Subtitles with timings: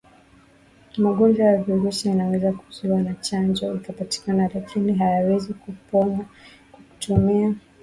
[0.97, 6.25] Magonjwa ya virusi yanaweza kuzuiwa na chanjo ikipatikana lakini hayawezi kuponywa
[6.71, 7.59] kwa kutumia viuavijasumu